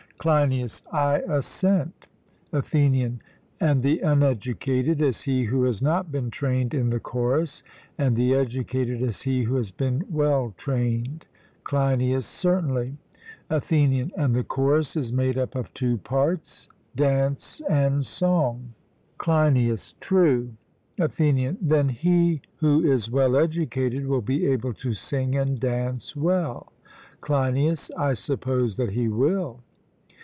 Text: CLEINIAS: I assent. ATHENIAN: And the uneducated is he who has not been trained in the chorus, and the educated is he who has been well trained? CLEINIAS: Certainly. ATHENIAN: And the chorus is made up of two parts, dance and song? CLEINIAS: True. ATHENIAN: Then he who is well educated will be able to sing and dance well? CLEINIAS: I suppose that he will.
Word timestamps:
CLEINIAS: 0.21 0.83
I 0.93 1.15
assent. 1.27 2.05
ATHENIAN: 2.53 3.23
And 3.59 3.81
the 3.81 4.01
uneducated 4.01 5.01
is 5.01 5.23
he 5.23 5.45
who 5.45 5.63
has 5.63 5.81
not 5.81 6.11
been 6.11 6.29
trained 6.29 6.75
in 6.75 6.91
the 6.91 6.99
chorus, 6.99 7.63
and 7.97 8.15
the 8.15 8.35
educated 8.35 9.01
is 9.01 9.23
he 9.23 9.41
who 9.41 9.55
has 9.55 9.71
been 9.71 10.03
well 10.11 10.53
trained? 10.57 11.25
CLEINIAS: 11.63 12.27
Certainly. 12.27 12.97
ATHENIAN: 13.49 14.11
And 14.15 14.35
the 14.35 14.43
chorus 14.43 14.95
is 14.95 15.11
made 15.11 15.39
up 15.39 15.55
of 15.55 15.73
two 15.73 15.97
parts, 15.97 16.69
dance 16.95 17.59
and 17.67 18.05
song? 18.05 18.75
CLEINIAS: 19.17 19.95
True. 19.99 20.53
ATHENIAN: 20.99 21.57
Then 21.59 21.89
he 21.89 22.41
who 22.57 22.83
is 22.83 23.09
well 23.09 23.35
educated 23.35 24.05
will 24.05 24.21
be 24.21 24.45
able 24.45 24.75
to 24.75 24.93
sing 24.93 25.35
and 25.35 25.59
dance 25.59 26.15
well? 26.15 26.71
CLEINIAS: 27.21 27.89
I 27.97 28.13
suppose 28.13 28.75
that 28.75 28.91
he 28.91 29.07
will. 29.07 29.61